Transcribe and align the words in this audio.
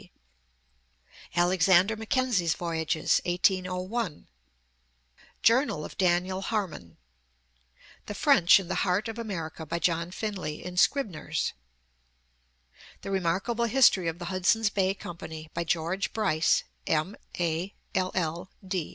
D.; 0.01 0.11
Alexander 1.35 1.95
Mackenzie's 1.95 2.55
Voyages, 2.55 3.21
1801; 3.23 4.25
Journal 5.43 5.85
of 5.85 5.95
Daniel 5.95 6.41
Harmon; 6.41 6.97
The 8.07 8.15
French 8.15 8.59
in 8.59 8.67
the 8.67 8.81
Heart 8.81 9.07
of 9.09 9.19
America, 9.19 9.63
by 9.63 9.77
John 9.77 10.09
Finley, 10.09 10.65
in 10.65 10.75
Scribner 10.77 11.31
's; 11.31 11.53
The 13.03 13.11
Remarkable 13.11 13.65
History 13.65 14.07
of 14.07 14.17
the 14.17 14.25
Hudson's 14.33 14.71
Bay 14.71 14.95
Company, 14.95 15.51
by 15.53 15.63
George 15.63 16.11
Bryce, 16.13 16.63
M. 16.87 17.15
A., 17.39 17.75
LL. 17.93 18.49